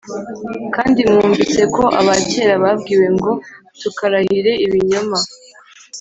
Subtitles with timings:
[0.75, 3.31] “Kandi mwumvise ko abakera babwiwe ngo
[3.77, 5.19] ‘Ntukarahire ibinyoma